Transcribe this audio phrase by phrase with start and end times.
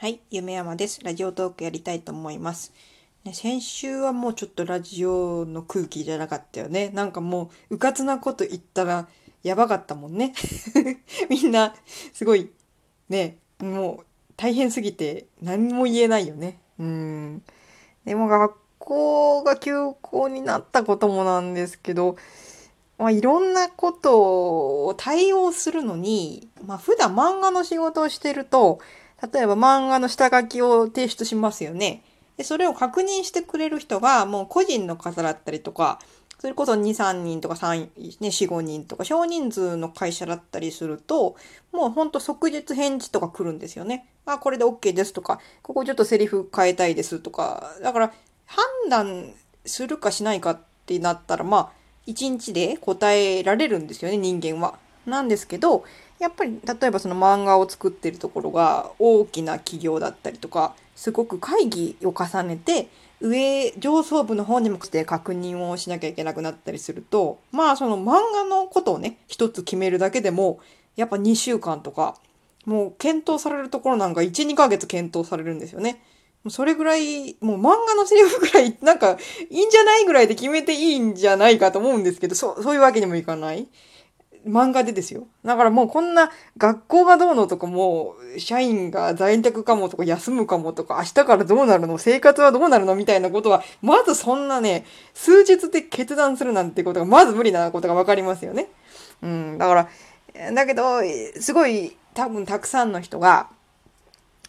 [0.00, 1.04] はい、夢山です。
[1.04, 2.72] ラジオトークやりたいと思います。
[3.22, 6.88] ね、先週はもうちょっとラジオの空気じゃなかったよね。
[6.94, 9.08] なんかもう、うかつなこと言ったら
[9.42, 10.32] やばかったもんね。
[11.28, 11.74] みんな、
[12.14, 12.50] すごい、
[13.10, 14.06] ね、もう
[14.38, 16.58] 大変すぎて何も言えないよね。
[16.78, 17.42] うん。
[18.06, 22.16] でも学校が休校になったこともなんですけど、
[22.96, 28.78] まあ、いろんなことを対応するのに、まあ、普段漫画の仕事をしてると、
[29.32, 32.02] 例えば漫画の下書きを提出しますよね。
[32.36, 35.98] で、それを確認してくれる人がもう個人の方だったりとか、
[36.40, 37.80] それこそ2、3人とか3、
[38.20, 41.36] ね、4、5人とか少人数の会社だったりすると、
[41.70, 44.06] もうほんと即日返事とか来るんですよね。
[44.24, 48.12] あ、これで OK ですとか、ここちょっとセリフ変えたいですとか、だから
[48.46, 49.34] 判断
[49.66, 51.70] するかしないかってなったら、まあ、
[52.06, 54.78] 1日で答えられるんですよね、人間は。
[55.06, 55.84] なんですけど、
[56.18, 62.88] やっぱり例えばその漫画を作ってるところが大きな企業だったりとか、すごく会議を重ねて、
[63.20, 70.60] 上、上層部の方にもして確認をしなきゃいけなくなったりすると、まあその漫画のことをね、一つ決めるだけでも、
[70.96, 72.16] やっぱ2週間とか、
[72.66, 76.02] もう検討されるところなんか1、2ヶ月検討されるんですよね。
[76.48, 79.18] それぐらい、もう漫画のセリフぐらい、なんか、
[79.50, 83.68] いいんじゃないぐらいで決めていいんじゃないかと思うんですけど、そう、そういうわけにもいかない。
[84.46, 85.26] 漫画でですよ。
[85.44, 91.98] だからもうこんな学校がどうのとかもう社員が在宅かもとか休むかもとか明日からどうなるの？
[91.98, 92.94] 生活はどうなるの？
[92.94, 98.68] みたいなことはまずそんなね数日で決断するなんてことがまず無理なことがわかりますよね。
[99.22, 99.58] うん。
[99.58, 99.88] だか
[100.34, 101.00] らだけど
[101.40, 103.48] すごい多分たくさんの人が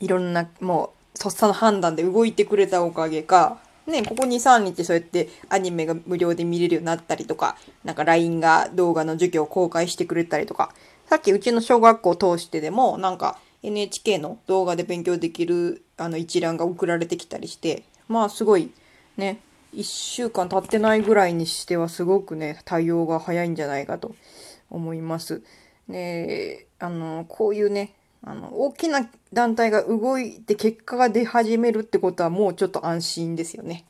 [0.00, 10.72] いろんなもうとっさの判断で動いてくれたおかげかね、ここ2、3日そうやってアニメが無料で見れるようになったりとか、なんか LINE が動画の授業を公開してくれたりとか、
[11.06, 18.70] さっきうちの小学校を通してでも、なんか NHK の動画で勉強できるあの一覧が送られてきたりして、まあすごい
[19.16, 19.40] ね、
[19.74, 24.14] 1週間経ってないぐらいにしてはすごくね、対応が早いんじゃないかと
[24.70, 25.42] 思います。
[25.88, 27.92] ねあの、こういうね、
[28.26, 33.84] あの、大きな団体が動いて結果が出始めるってことはもうちょっと安心ですよね。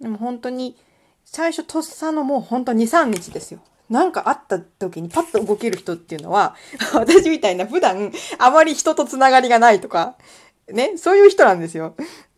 [0.00, 0.76] でも本当に、
[1.24, 3.60] 最初とっさのもう本当2、3日ですよ。
[3.90, 6.56] なんかあった時にパッと動ける人っていうのは、
[6.94, 10.16] 私みたいな普段あまり人とつながりがないとか、
[10.72, 11.94] ね、そういう人なんですよ。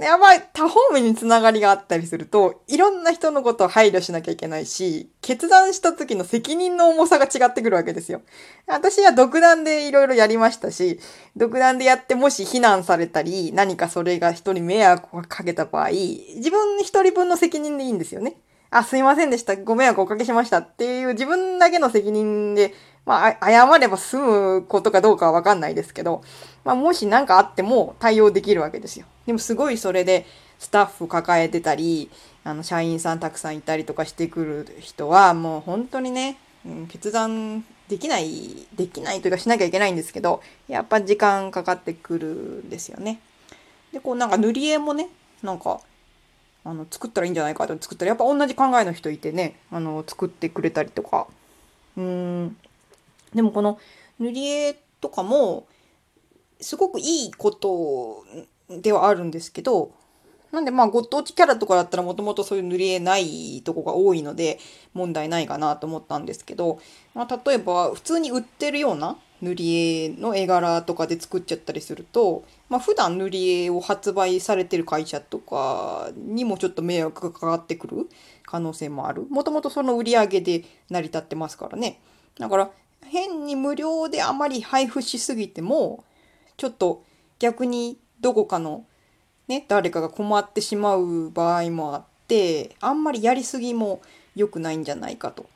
[0.00, 8.22] やばい、多方面につながりがあったりすると、いろんな人のことを配慮しなきゃいけないし、決断した時の責任の重さが違ってくるわけですよ。
[8.68, 11.00] 私は独断でいろいろやりましたし、
[11.34, 18.36] 独断でやってもし非難されたり、何かそれが人に迷惑をかけた場合、自分一人分の責任でいいんですよね。
[18.70, 19.56] あ、すいませんでした。
[19.56, 22.72] ご迷惑をおかけしましたっていう自分だけの責任で、
[23.04, 26.22] まあ、謝れば済むことかどうかはわかんないですけど、
[26.64, 29.06] まあ、もし何かあっても対応できるわけですよ。
[29.26, 30.24] でもすごいそれで
[30.58, 32.10] スタッフ抱えてたり、
[32.44, 43.20] あの、社員さんたくさんいたりとかしてくる人は、もう本当にね、うん、決断できない、できないというかしなきゃいけないんですけど、やっぱ時間かかってくるんですよね。
[43.92, 45.08] で、こうなんか塗り絵もね、
[45.42, 45.80] なんか、
[46.64, 51.26] あの、作ったらいいんじゃないかと作ったら、やっぱ同じ考えの人いてね、あの、作ってくれたりとか。
[51.96, 52.56] うーん。
[53.34, 53.78] でもこの
[54.18, 55.66] 塗り絵とかも、
[56.60, 58.24] すごくいいこと
[58.68, 59.92] ではあるんですけど、
[60.52, 64.58] なんでまあご当地キャラとかだったらもともとそういう塗り絵ないとこが多いので
[64.92, 66.78] 問題ないかなと思ったんですけど、
[67.14, 78.08] まあ、例えば普通に売ってるような塗り絵の絵柄とかで作っちゃったりすると、まあ、普段塗り絵を発売されてる会社とかにもちょっと迷惑がかかってくる
[78.44, 79.26] 可能性もある。
[79.30, 81.98] もともとその売り上げで成り立ってますからね。
[82.38, 82.70] だから
[83.04, 86.04] 変に無料であまり配布しすぎても
[86.56, 87.04] ちょっと
[87.38, 88.84] 逆にどこかの
[89.48, 94.00] ね、誰かが困ってしまう場合もあってあんまりやりすぎも
[94.36, 95.46] 良くないんじゃないかと。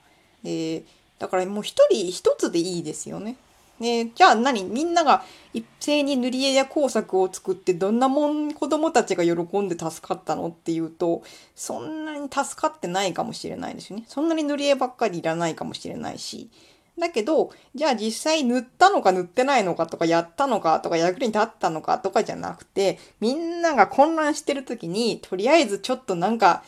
[0.43, 0.83] で
[1.19, 3.37] だからもう一人一つでいいですよね。
[3.79, 4.65] ね、じゃあ何？
[4.65, 5.23] みんなが
[5.55, 11.23] 一斉に塗り絵や工作を作ってどんなもん子供たちが喜んで助かったのっていうと
[11.55, 14.05] そんなに助かってないかもしれないですよね。
[14.09, 16.51] そんなに塗り絵ばっかりいらないかもしれないし。
[16.99, 26.65] だけど、じゃあ実際塗ったのか塗ってないのかとかやったのかとか役に立ったのかとかじゃなくて、みんなが混乱してる時に、とりあえずちょっとなんか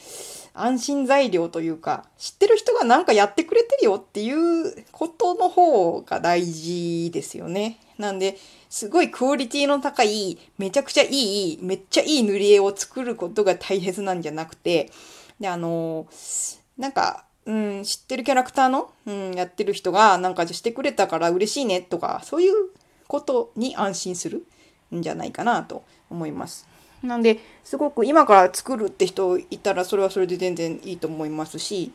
[0.53, 7.79] 安心材料というか、知ってる人がなんかやってくれてるよっていうことの方が大事ですよね。
[7.97, 8.37] なんで、
[8.69, 14.91] すごいクオリティの高い、めちゃくちゃいい、めっちゃいい塗り絵を作ることが大切なんじゃなくて、
[15.41, 16.07] で、あの、
[16.77, 22.53] なんか、うん、知ってるキャラクターの、うん、やってる人がなんかしてくれたから嬉しいねとか、そういう
[23.09, 24.47] ことに安心する。
[24.95, 26.67] んじゃないかなと思います。
[27.03, 31.93] なんで、すごく今から作るって人いたら、それはそれで全然いいと思いますし、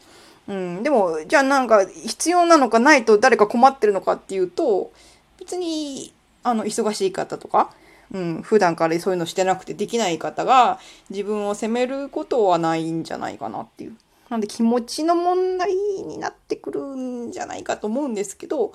[0.48, 4.92] うん、でも、じゃあなんか必要なのかないと誰か困ってるのかっていうと、
[5.40, 6.14] 別に、
[6.44, 7.72] あの、忙しい方とか、
[8.12, 10.80] うん、普段からそういうのしてなくてできない方が
[11.10, 13.96] 自分を責めることはないんじゃないかなっていう。
[14.30, 18.74] なんで気持ちの問題になってくるんじゃないかと思うんですけど、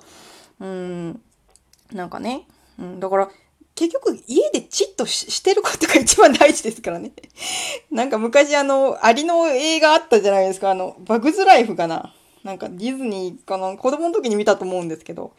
[0.59, 1.21] うん、
[1.91, 2.45] なんかね、
[2.77, 3.29] うん、だから
[3.75, 7.13] 結局家でチッとしてることが一番大事ですからね。
[7.89, 10.71] なんか昔あの、アリの映画あったじゃないですか。
[10.71, 12.13] あの、バグズライフかな。
[12.43, 13.77] なんかディズニーかな。
[13.77, 15.31] 子供の時に見たと思うんですけど、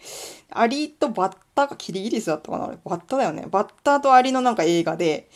[0.49, 3.45] アリとバッタか、キリギリスだったかなバッタだよね。
[3.51, 5.29] バッタとアリのなんか映画で、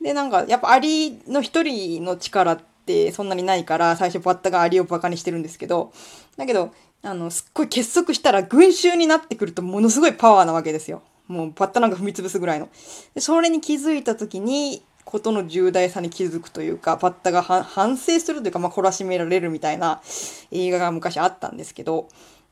[0.00, 2.75] で、なんかやっぱアリの一人の力って
[3.12, 5.92] そんなにないから、最初バッタがアリをバカにしてるんですけど、
[6.36, 6.72] だけど、
[7.02, 11.02] あの、すっごい結束したら群衆になってくるとものすごいパワーなわけですよ。
[11.28, 12.68] もうバッタなんか踏み潰すぐらいの。
[13.14, 20.02] でそれに気づいた時に、ことの重大さに気づくというか、バッタが反省するというか、まあ、懲らしめられるみたいな
[20.50, 22.08] 映画が昔あったんですけど、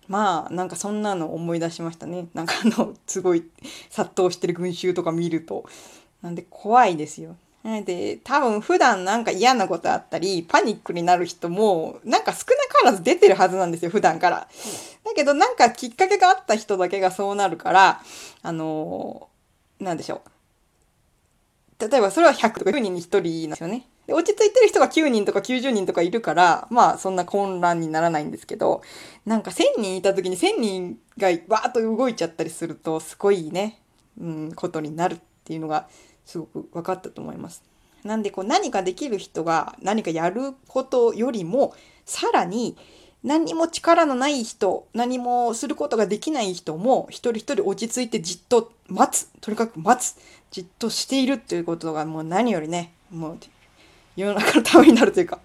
[0.07, 2.29] まあ、なんかそんなの思い出しましたね。
[2.33, 3.45] なんかあの、すごい
[3.91, 5.65] 殺到してる群衆とか見ると。
[6.23, 7.37] なんで怖いですよ。
[7.64, 14.49] で、多分普段なんか嫌なことあったり、パニックになる人も、なんか少なからず出てるはずなんですよ、普段から。
[15.05, 18.02] だけどなんかきっかけがあった人だけがそうなるから、
[18.43, 21.88] あのー、なんでしょう。
[21.90, 23.87] 例えばそれは100とか9人に1人なんですよね。
[24.06, 28.82] で落ち着いてる人が9人とか90人とかいるから、まあそんな混乱にならないんですけど、
[29.25, 33.81] なんか1000人いた時に1000人がわーっと動いちゃったりすると、すごいね、
[34.20, 35.88] うん、ことになるっていうのが
[36.25, 37.62] すごく分かったと思います。
[38.05, 41.75] なんでこう何かできる人が何かやることよりも
[42.05, 42.76] さらに
[43.23, 49.31] 何も力のない人、何もすることができない人も一人一人落ち着いてじっと待つ。
[49.41, 50.17] とにかく待つ。
[50.50, 53.38] じっとしているっていうことがもう何よりね、もう
[54.15, 55.38] 世の中のためになるというか。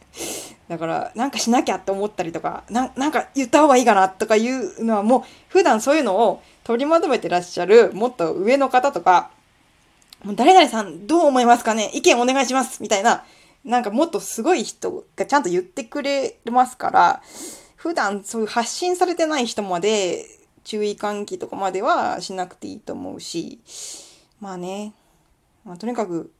[0.67, 9.31] だからなんかしなきゃって思ったりとか、ななんか言った方がいいかなとかいうのはもう普段そういうのを取りまとめてらっしゃるもっと上の方とか
[10.23, 11.91] もう誰々さんどう思いますかね？
[11.93, 13.23] 意見お願いしますみたいな、
[13.63, 17.21] なんかもっとすごい人がちゃんと言ってくれますから、
[17.75, 20.25] 普段そういう発信されてない人まで
[20.65, 23.59] 注意喚起とかまではしなくていいと思うし、
[24.41, 24.93] まあね、
[25.63, 26.31] まあ、とにかく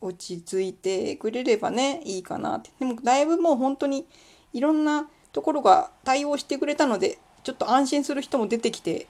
[0.00, 2.70] 落ち着いてくれればね、いいかなって。
[2.78, 4.06] でもだいぶもう本当に
[4.52, 9.06] いろんなところが対応してくれたので、ちょっと安心する人も出てきて、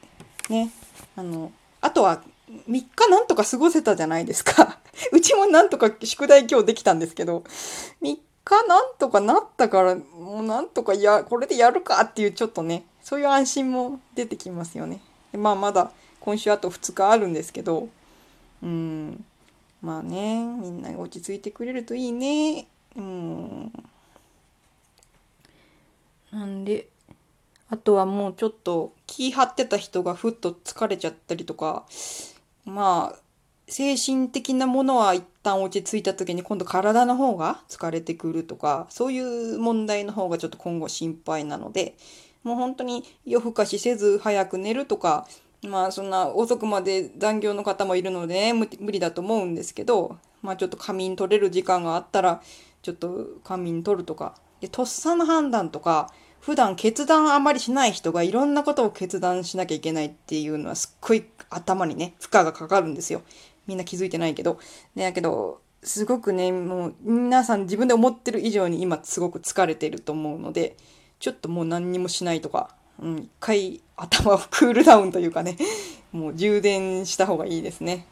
[0.48, 0.70] ね、
[1.16, 4.79] あの、あとは3日なんとか過ごせたじゃないですか。
[5.12, 7.45] うちもなんとか宿題今日できたんですけど、
[8.03, 15.00] 3日なんとかなったから、もうなんとかや、これでやるかっていうちょっとね、そういう安心も出てきますよね。
[15.33, 17.89] まあまだ今週あと2日あるんですけど、
[18.62, 19.25] うん、
[19.81, 22.67] まあね、みんな落ち着いてくれるといいね。
[22.97, 23.73] うん。
[26.31, 26.89] なんで、
[27.71, 31.85] あとはもうちょっと気張ってた人がふっと疲れちゃったりとか、
[32.69, 33.19] まあ、
[33.67, 41.97] 精神的なものは一旦落ち着いた時に今度体の方が疲れてくるとか、そういう問題の方がちょっと今後心配なので、
[42.44, 45.26] もう本当に夜更かしせず早く寝るとか、
[45.62, 52.42] まあそんな遅くまで残業の方もいるので、ね、無理だと思うんですけど、まあちょっと仮眠取れる時間があったら、
[52.83, 63.23] ちょっと仮眠取るとか、で、とっさの判断とか、普段決断あまりしない人がいろんなことを決断しなきゃいけないっていうのはすっごい頭にね、負荷がかかるんですよ。
[63.66, 64.59] みんな気づいてないけど。
[64.95, 70.76] ね、だけど、すごくね、もう皆さん自分で思ってる以上に今すごく疲れてると思うので、
[71.21, 75.57] ちょっともう何にもしないとか、うん、一回頭をクールダウンというかね、
[76.12, 78.07] もう充電した方がいいですね。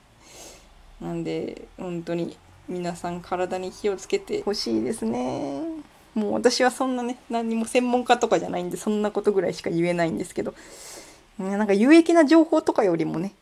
[1.00, 2.36] なんで、本当に
[2.68, 5.62] 皆さん体に気をつけてほしいですね。
[6.16, 10.54] もう私はそんなね、何も専門家とかじゃないんで、そんなことぐらいしか言えないんですけど、
[11.38, 13.34] なんか有益な情報とかよりもね、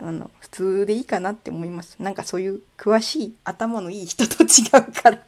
[0.00, 1.96] あの、普通でいいかなって思います。
[2.00, 4.46] なんかそういう詳しい頭のいい人と違
[4.80, 5.18] うから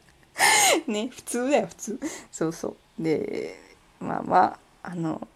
[0.87, 1.99] ね、普通だよ、普通。
[2.31, 3.03] そうそう。
[3.03, 3.55] で、
[3.99, 5.27] まあまあ、あの、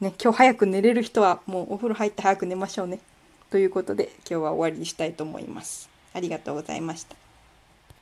[0.00, 3.00] ね、今日早く寝れる人はもうお風呂入って早く寝ましょうね。
[3.50, 5.90] ということで今日は終わりにしたいと思います。
[6.14, 7.19] ありがとうございました。